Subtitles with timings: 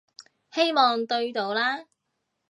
[0.51, 1.85] 希望對到啦